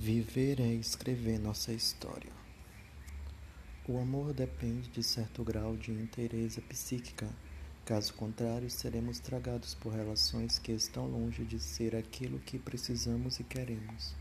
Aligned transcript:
Viver 0.00 0.60
é 0.60 0.74
escrever 0.74 1.40
nossa 1.40 1.72
história. 1.72 2.30
O 3.84 3.98
amor 3.98 4.32
depende 4.32 4.88
de 4.90 5.02
certo 5.02 5.42
grau 5.42 5.76
de 5.76 5.90
inteireza 5.90 6.62
psíquica. 6.62 7.28
Caso 7.84 8.14
contrário, 8.14 8.70
seremos 8.70 9.18
tragados 9.18 9.74
por 9.74 9.92
relações 9.92 10.56
que 10.56 10.70
estão 10.70 11.08
longe 11.08 11.44
de 11.44 11.58
ser 11.58 11.96
aquilo 11.96 12.38
que 12.38 12.60
precisamos 12.60 13.40
e 13.40 13.44
queremos. 13.44 14.14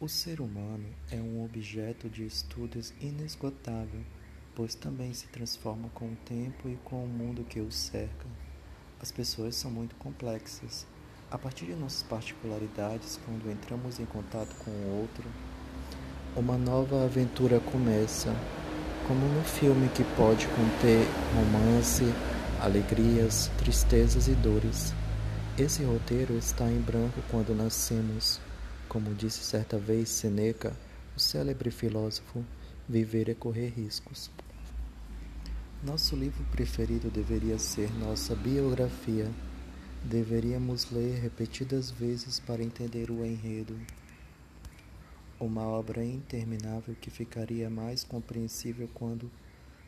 O 0.00 0.08
ser 0.08 0.40
humano 0.40 0.92
é 1.12 1.20
um 1.20 1.44
objeto 1.44 2.10
de 2.10 2.26
estudos 2.26 2.92
inesgotável, 3.00 4.02
pois 4.52 4.74
também 4.74 5.14
se 5.14 5.28
transforma 5.28 5.90
com 5.90 6.06
o 6.06 6.16
tempo 6.26 6.68
e 6.68 6.74
com 6.78 7.04
o 7.04 7.08
mundo 7.08 7.44
que 7.44 7.60
o 7.60 7.70
cerca. 7.70 8.26
As 8.98 9.12
pessoas 9.12 9.54
são 9.54 9.70
muito 9.70 9.94
complexas 9.94 10.88
a 11.30 11.36
partir 11.36 11.66
de 11.66 11.74
nossas 11.74 12.02
particularidades, 12.02 13.20
quando 13.24 13.50
entramos 13.50 14.00
em 14.00 14.06
contato 14.06 14.54
com 14.64 14.70
o 14.70 15.00
outro, 15.00 15.24
uma 16.34 16.56
nova 16.56 17.04
aventura 17.04 17.60
começa, 17.60 18.34
como 19.06 19.26
no 19.26 19.42
filme 19.44 19.88
que 19.90 20.04
pode 20.16 20.46
conter 20.48 21.06
romance, 21.34 22.04
alegrias, 22.60 23.50
tristezas 23.58 24.26
e 24.26 24.32
dores. 24.32 24.94
Esse 25.58 25.82
roteiro 25.82 26.34
está 26.34 26.70
em 26.70 26.80
branco 26.80 27.20
quando 27.30 27.54
nascemos. 27.54 28.40
Como 28.88 29.14
disse 29.14 29.40
certa 29.40 29.76
vez 29.76 30.08
Seneca, 30.08 30.72
o 31.14 31.20
célebre 31.20 31.70
filósofo, 31.70 32.42
viver 32.88 33.28
é 33.28 33.34
correr 33.34 33.68
riscos. 33.68 34.30
Nosso 35.84 36.16
livro 36.16 36.42
preferido 36.52 37.10
deveria 37.10 37.58
ser 37.58 37.90
nossa 37.98 38.34
biografia 38.34 39.30
Deveríamos 40.04 40.90
ler 40.90 41.20
repetidas 41.20 41.90
vezes 41.90 42.38
para 42.38 42.62
entender 42.62 43.10
o 43.10 43.24
enredo. 43.24 43.78
Uma 45.40 45.62
obra 45.62 46.04
interminável 46.04 46.94
que 47.00 47.10
ficaria 47.10 47.68
mais 47.68 48.04
compreensível 48.04 48.88
quando 48.94 49.30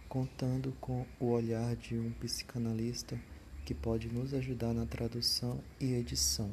contando 0.09 0.73
com 0.81 1.07
o 1.21 1.27
olhar 1.27 1.77
de 1.77 1.97
um 1.97 2.11
psicanalista 2.11 3.19
que 3.65 3.73
pode 3.73 4.09
nos 4.09 4.35
ajudar 4.35 4.75
na 4.75 4.85
tradução 4.85 5.63
e 5.79 5.95
edição. 5.95 6.51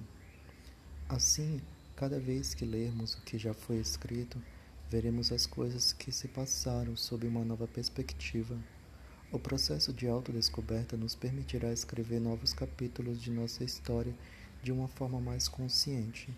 Assim, 1.09 1.59
cada 1.95 2.19
vez 2.19 2.53
que 2.53 2.63
lermos 2.63 3.15
o 3.15 3.21
que 3.23 3.39
já 3.39 3.55
foi 3.55 3.77
escrito, 3.77 4.39
veremos 4.89 5.31
as 5.31 5.47
coisas 5.47 5.91
que 5.91 6.11
se 6.11 6.27
passaram 6.27 6.95
sob 6.95 7.25
uma 7.25 7.43
nova 7.43 7.67
perspectiva. 7.67 8.55
O 9.29 9.37
processo 9.37 9.91
de 9.91 10.07
autodescoberta 10.07 10.95
nos 10.95 11.13
permitirá 11.13 11.73
escrever 11.73 12.21
novos 12.21 12.53
capítulos 12.53 13.21
de 13.21 13.29
nossa 13.29 13.61
história 13.61 14.15
de 14.63 14.71
uma 14.71 14.87
forma 14.87 15.19
mais 15.19 15.49
consciente. 15.49 16.29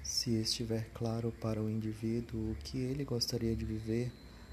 Se 0.00 0.30
estiver 0.30 0.88
claro 0.94 1.32
para 1.40 1.60
o 1.60 1.68
indivíduo 1.68 2.52
o 2.52 2.54
que 2.62 2.78
ele 2.78 3.04
gostaria 3.04 3.56
de 3.56 3.64
viver, 3.64 4.12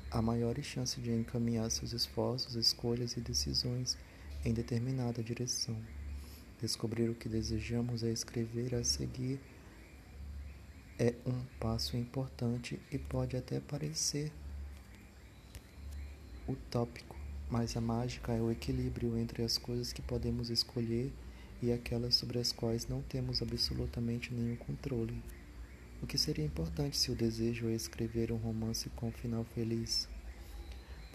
há 0.10 0.24
maiores 0.24 0.66
chances 0.66 1.04
de 1.04 1.12
encaminhar 1.12 1.70
seus 1.70 1.94
esforços, 1.94 2.56
escolhas 2.56 3.16
e 3.16 3.22
decisões 3.22 3.96
em 4.44 4.52
determinada 4.52 5.22
direção. 5.22 5.80
Descobrir 6.60 7.10
o 7.10 7.16
que 7.16 7.30
desejamos 7.30 8.04
é 8.04 8.10
escrever 8.10 8.74
a 8.74 8.84
seguir 8.84 9.40
é 10.98 11.14
um 11.28 11.46
passo 11.60 11.96
importante 11.96 12.80
e 12.92 12.98
pode 12.98 13.38
até 13.38 13.60
parecer 13.60 14.34
utópico 16.48 17.19
mas 17.50 17.76
a 17.76 17.82
mágica 17.82 18.32
é 18.32 18.42
o 18.42 18.52
equilíbrio 18.52 19.18
entre 19.18 19.44
as 19.44 19.58
coisas 19.58 19.92
que 19.92 20.02
podemos 20.02 20.50
escolher 20.50 21.12
e 21.62 21.72
aquelas 21.72 22.16
sobre 22.16 22.40
as 22.40 22.52
quais 22.52 22.88
não 22.88 23.02
temos 23.02 23.42
absolutamente 23.42 24.34
nenhum 24.34 24.56
controle. 24.56 25.22
O 26.02 26.08
que 26.08 26.18
seria 26.18 26.46
importante 26.46 26.96
se 26.96 27.12
o 27.12 27.16
desejo 27.16 27.68
é 27.68 27.74
escrever 27.74 28.32
um 28.32 28.38
romance 28.38 28.90
com 28.92 29.08
um 29.08 29.12
final 29.12 29.44
feliz? 29.44 30.08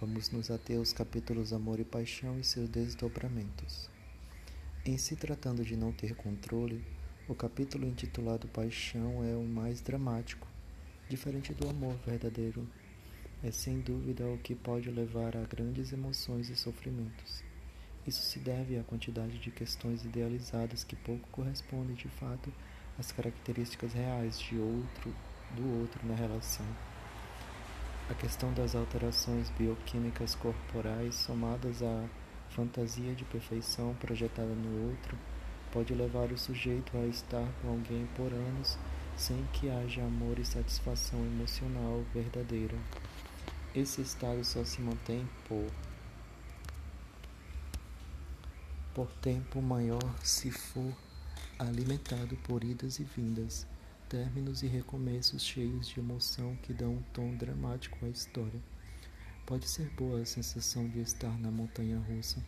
Vamos 0.01 0.31
nos 0.31 0.51
ater 0.51 0.77
aos 0.77 0.93
capítulos 0.93 1.53
Amor 1.53 1.79
e 1.79 1.85
Paixão 1.85 2.39
e 2.39 2.45
seus 2.45 2.69
desdobramentos. 2.69 3.89
Em 4.85 4.99
se 4.99 5.17
tratando 5.17 5.65
de 5.65 5.77
não 5.77 5.93
ter 5.93 6.15
controle, 6.15 6.85
o 7.27 7.35
capítulo 7.35 7.87
intitulado 7.87 8.49
Paixão 8.49 9.25
é 9.25 9.35
o 9.35 9.45
mais 9.45 9.81
dramático, 9.81 10.47
diferente 11.09 11.55
do 11.55 11.69
amor 11.69 11.97
verdadeiro 12.05 12.69
é 13.47 13.51
sem 13.51 13.79
dúvida 13.79 14.25
o 14.27 14.39
que 14.39 14.55
pode 14.55 14.91
levar 14.91 15.37
a 15.37 15.43
grandes 15.43 15.93
emoções 15.93 16.49
e 16.49 16.57
sofrimentos. 16.57 17.45
Isso 18.07 18.23
se 18.23 18.39
deve 18.39 18.79
à 18.79 18.83
quantidade 18.83 19.39
de 19.39 19.51
questões 19.51 20.03
idealizadas 20.03 20.83
que 20.83 20.97
pouco 20.97 21.29
correspondem 21.29 21.95
de 21.95 22.09
fato 22.09 22.51
às 22.99 23.13
características 23.13 23.93
reais 23.93 24.41
de 24.41 24.57
outro 24.57 25.15
do 25.55 25.81
outro 25.81 26.01
na 26.07 26.15
relação. 26.15 26.65
A 28.09 28.15
questão 28.15 28.51
das 28.55 28.75
alterações 28.75 29.51
bioquímicas 29.51 30.35
corporais 30.35 31.15
somadas 31.15 31.83
à 31.83 32.09
fantasia 32.49 33.15
de 33.15 33.27
perfeição 33.27 33.95
projetada 33.97 34.55
no 34.55 34.89
outro 34.89 35.19
pode 35.71 35.93
levar 35.93 36.33
o 36.33 36.39
sujeito 36.39 36.97
a 36.97 37.07
estar 37.09 37.47
com 37.61 37.69
alguém 37.69 38.07
por 38.17 38.33
anos 38.33 38.79
sem 39.19 39.45
que 39.53 39.69
haja 39.69 40.03
amor 40.03 40.39
e 40.39 40.47
satisfação 40.47 41.21
emocional 41.21 42.03
verdadeira. 42.15 42.77
Esse 43.75 44.03
estado 44.03 44.45
só 44.45 44.65
se 44.65 44.81
mantém 44.81 45.29
por 45.49 45.69
por 48.95 49.11
tempo 49.17 49.61
maior 49.61 50.15
se 50.23 50.49
for 50.53 50.97
alimentado 51.59 52.37
por 52.45 52.63
idas 52.63 53.01
e 53.01 53.03
vindas, 53.03 53.67
términos 54.09 54.63
e 54.63 54.69
recomeços 54.69 55.43
cheios 55.43 55.89
de 55.89 55.99
emoção 55.99 56.55
que 56.63 56.73
dão 56.73 56.93
um 56.93 57.03
tom 57.13 57.35
dramático 57.35 57.99
à 58.07 58.09
história. 58.09 58.63
Pode 59.45 59.69
ser 59.69 59.91
boa 59.91 60.21
a 60.21 60.25
sensação 60.25 60.89
de 60.89 61.01
estar 61.01 61.37
na 61.41 61.51
montanha 61.51 61.99
russa, 61.99 62.41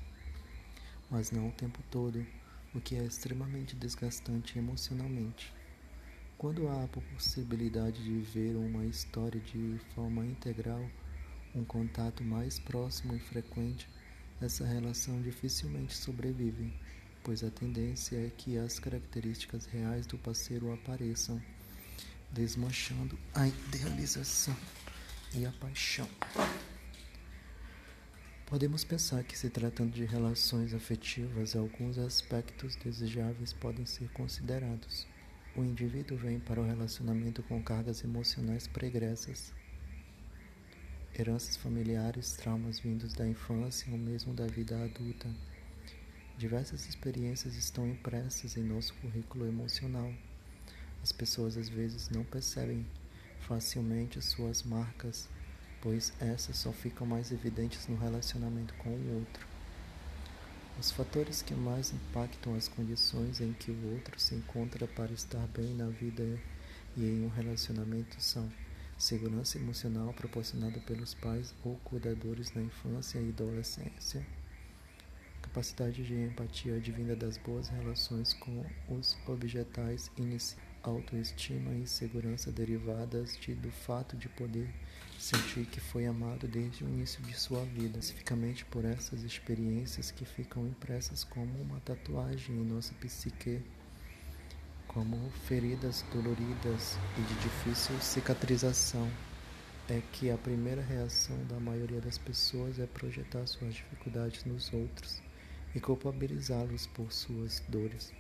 mas 1.11 1.33
não 1.33 1.49
o 1.49 1.53
tempo 1.53 1.83
todo, 1.91 2.25
o 2.73 2.81
que 2.81 2.95
é 2.95 3.03
extremamente 3.03 3.75
desgastante 3.75 4.61
emocionalmente. 4.61 5.53
Quando 6.39 6.69
há 6.69 6.85
a 6.85 6.89
possibilidade 6.89 8.05
de 8.05 8.13
viver 8.13 8.55
uma 8.55 8.87
história 8.87 9.41
de 9.41 9.81
forma 9.93 10.25
integral, 10.25 10.89
um 11.57 11.65
contato 11.65 12.23
mais 12.23 12.59
próximo 12.59 13.17
e 13.17 13.19
frequente, 13.19 13.89
essa 14.41 14.65
relação 14.67 15.23
dificilmente 15.23 15.97
sobrevive, 15.97 16.73
pois 17.25 17.43
a 17.43 17.51
tendência 17.51 18.17
é 18.17 18.31
que 18.31 18.59
as 18.59 18.79
características 18.79 19.65
reais 19.65 20.07
do 20.07 20.19
parceiro 20.19 20.73
apareçam, 20.73 21.43
desmanchando 22.31 23.19
a 23.35 23.49
idealização 23.49 24.57
e 25.35 25.47
a 25.47 25.53
paixão. 25.53 26.09
Podemos 28.45 28.85
pensar 28.85 29.25
que, 29.25 29.37
se 29.37 29.51
tratando 29.51 29.93
de 29.93 30.05
relações 30.05 30.73
afetivas, 30.75 31.57
alguns 31.57 31.99
aspectos 31.99 32.77
desejáveis 32.77 33.53
podem 33.53 33.87
ser 33.87 34.09
considerados. 34.11 35.07
O 35.57 35.65
indivíduo 35.65 36.19
vem 36.19 36.39
para 36.39 36.61
o 36.61 36.67
relacionamento 36.67 37.43
com 37.43 37.61
cargas 37.63 38.05
emocionais 38.05 38.69
pregressas 38.69 39.53
heranças 41.19 41.57
familiares, 41.57 42.33
traumas 42.33 42.79
vindos 42.79 43.15
da 43.15 43.27
infância 43.27 43.91
ou 43.91 43.99
mesmo 43.99 44.35
da 44.35 44.47
vida 44.47 44.77
adulta. 44.85 45.29
Diversas 46.37 46.87
experiências 46.87 47.57
estão 47.57 47.89
impressas 47.89 48.57
em 48.57 48.63
nosso 48.63 48.93
currículo 48.95 49.47
emocional. 49.47 50.13
As 51.03 51.13
pessoas 51.13 51.57
às 51.57 51.69
vezes 51.69 52.11
não 52.11 52.23
percebem 52.23 52.85
facilmente 53.41 54.19
as 54.19 54.27
suas 54.27 54.63
marcas, 54.63 55.29
pois 55.81 56.13
essas 56.21 56.59
só 56.59 56.73
ficam 56.73 57.07
mais 57.07 57.33
evidentes 57.33 57.87
no 57.89 57.97
relacionamento 57.97 58.75
com 58.75 58.91
o 58.91 59.19
outro. 59.19 59.47
Os 60.79 60.91
fatores 60.91 61.41
que 61.41 61.55
mais 61.55 61.93
impactam 61.93 62.55
as 62.55 62.69
condições 62.69 63.41
em 63.41 63.55
que 63.55 63.71
o 63.71 63.93
outro 63.95 64.21
se 64.21 64.35
encontra 64.35 64.87
para 64.87 65.13
estar 65.13 65.47
bem 65.47 65.73
na 65.75 65.89
vida 65.89 66.23
e 66.95 67.05
em 67.05 67.25
um 67.25 67.29
relacionamento 67.29 68.21
são 68.21 68.51
segurança 68.99 69.59
emocional 69.59 70.13
proporcionada 70.13 70.81
pelos 70.81 71.15
pais 71.15 71.55
ou 71.65 71.77
cuidadores 71.85 72.53
na 72.53 72.63
infância 72.63 73.19
e 73.19 73.29
adolescência, 73.29 74.27
capacidade 75.43 76.05
de 76.05 76.15
empatia 76.15 76.77
advinda 76.77 77.15
das 77.15 77.37
boas 77.37 77.69
relações 77.69 78.33
com 78.35 78.65
os 78.89 79.17
objetais 79.27 80.11
iniciais, 80.17 80.57
autoestima 80.83 81.75
e 81.75 81.87
segurança 81.87 82.53
derivadas 82.53 83.37
de, 83.37 83.55
do 83.55 83.71
fato 83.71 84.17
de 84.17 84.29
poder 84.29 84.73
sentir 85.19 85.67
que 85.67 85.81
foi 85.81 86.07
amado 86.07 86.47
desde 86.47 86.85
o 86.85 86.89
início 86.89 87.23
de 87.23 87.35
sua 87.35 87.65
vida, 87.65 87.99
especificamente 87.99 88.65
por 88.67 88.85
essas 88.85 89.23
experiências 89.23 90.11
que 90.11 90.25
ficam 90.25 90.67
impressas 90.67 91.25
como 91.25 91.61
uma 91.61 91.81
tatuagem 91.81 92.57
em 92.57 92.65
nossa 92.65 92.95
psique 92.95 93.63
como 94.97 95.31
feridas 95.47 96.03
doloridas 96.11 96.97
e 97.19 97.21
de 97.21 97.35
difícil 97.41 97.95
cicatrização, 98.01 99.07
é 99.91 100.01
que 100.11 100.31
a 100.31 100.39
primeira 100.39 100.81
reação 100.81 101.37
da 101.45 101.61
maioria 101.61 102.01
das 102.01 102.17
pessoas 102.17 102.79
é 102.79 102.87
projetar 102.87 103.47
suas 103.47 103.75
dificuldades 103.75 104.47
nos 104.47 104.73
outros 104.73 105.21
e 105.75 105.81
culpabilizá-los 105.81 106.87
por 106.87 107.13
suas 107.13 107.63
dores. 107.69 108.11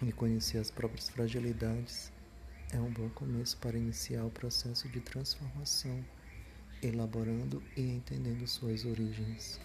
E 0.00 0.12
conhecer 0.12 0.58
as 0.58 0.70
próprias 0.70 1.08
fragilidades 1.08 2.12
é 2.70 2.78
um 2.78 2.92
bom 2.92 3.08
começo 3.08 3.56
para 3.56 3.76
iniciar 3.76 4.24
o 4.24 4.30
processo 4.30 4.88
de 4.88 5.00
transformação, 5.00 5.98
elaborando 6.80 7.60
e 7.76 7.80
entendendo 7.80 8.46
suas 8.46 8.84
origens. 8.84 9.58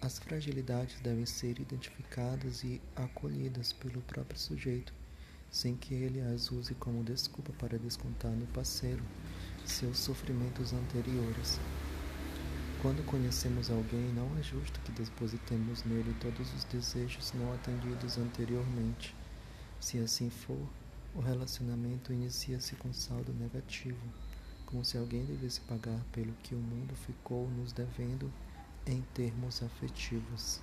As 0.00 0.18
fragilidades 0.18 0.98
devem 1.02 1.26
ser 1.26 1.60
identificadas 1.60 2.64
e 2.64 2.80
acolhidas 2.96 3.74
pelo 3.74 4.00
próprio 4.00 4.40
sujeito, 4.40 4.96
sem 5.50 5.76
que 5.76 5.94
ele 5.94 6.20
as 6.20 6.50
use 6.50 6.74
como 6.74 7.04
desculpa 7.04 7.52
para 7.58 7.78
descontar 7.78 8.32
no 8.32 8.46
parceiro 8.48 9.02
seus 9.68 9.98
sofrimentos 9.98 10.72
anteriores. 10.72 11.60
Quando 12.80 13.04
conhecemos 13.04 13.70
alguém, 13.70 14.12
não 14.14 14.38
é 14.38 14.42
justo 14.42 14.80
que 14.80 14.92
depositemos 14.92 15.84
nele 15.84 16.14
todos 16.20 16.52
os 16.54 16.64
desejos 16.64 17.32
não 17.34 17.52
atendidos 17.52 18.18
anteriormente. 18.18 19.14
Se 19.80 19.98
assim 19.98 20.30
for, 20.30 20.68
o 21.14 21.20
relacionamento 21.20 22.12
inicia-se 22.12 22.76
com 22.76 22.92
saldo 22.92 23.32
negativo, 23.32 23.98
como 24.64 24.84
se 24.84 24.96
alguém 24.96 25.24
devesse 25.24 25.60
pagar 25.62 26.00
pelo 26.12 26.32
que 26.42 26.54
o 26.54 26.58
mundo 26.58 26.94
ficou 26.94 27.50
nos 27.50 27.72
devendo 27.72 28.32
em 28.86 29.02
termos 29.12 29.62
afetivos. 29.62 30.60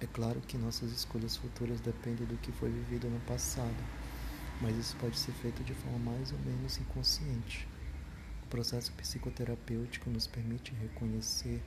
É 0.00 0.06
claro 0.06 0.40
que 0.40 0.56
nossas 0.56 0.92
escolhas 0.92 1.36
futuras 1.36 1.80
dependem 1.80 2.24
do 2.24 2.36
que 2.36 2.52
foi 2.52 2.70
vivido 2.70 3.10
no 3.10 3.18
passado, 3.20 3.74
mas 4.60 4.76
isso 4.76 4.96
pode 4.96 5.18
ser 5.18 5.32
feito 5.32 5.64
de 5.64 5.74
forma 5.74 6.12
mais 6.12 6.30
ou 6.30 6.38
menos 6.38 6.78
inconsciente. 6.78 7.66
O 8.44 8.46
processo 8.46 8.92
psicoterapêutico 8.92 10.08
nos 10.08 10.28
permite 10.28 10.72
reconhecer 10.74 11.60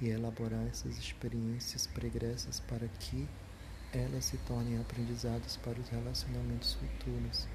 e 0.00 0.08
elaborar 0.08 0.66
essas 0.66 0.98
experiências 0.98 1.86
pregressas 1.86 2.58
para 2.58 2.88
que 2.88 3.28
elas 3.92 4.24
se 4.24 4.36
tornem 4.38 4.80
aprendizados 4.80 5.56
para 5.56 5.78
os 5.78 5.88
relacionamentos 5.88 6.74
futuros. 6.74 7.46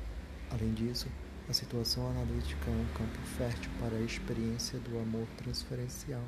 Além 0.50 0.74
disso, 0.74 1.08
a 1.50 1.54
situação 1.54 2.10
analítica 2.10 2.70
é 2.70 2.74
um 2.74 2.94
campo 2.94 3.20
fértil 3.38 3.70
para 3.80 3.98
a 3.98 4.02
experiência 4.02 4.80
do 4.80 4.98
amor 5.00 5.28
transferencial. 5.38 6.24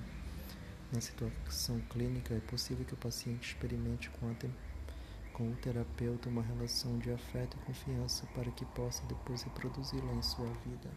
Na 0.93 1.01
situação 1.01 1.79
clínica, 1.89 2.35
é 2.35 2.39
possível 2.39 2.85
que 2.85 2.93
o 2.93 2.97
paciente 2.97 3.47
experimente 3.47 4.11
com, 4.11 4.29
a, 4.29 4.35
com 5.33 5.49
o 5.49 5.55
terapeuta 5.55 6.29
uma 6.29 6.43
relação 6.43 6.99
de 6.99 7.09
afeto 7.09 7.57
e 7.57 7.65
confiança 7.65 8.27
para 8.35 8.51
que 8.51 8.63
possa 8.63 9.03
depois 9.07 9.41
reproduzi-la 9.41 10.13
em 10.13 10.21
sua 10.21 10.45
vida. 10.45 10.91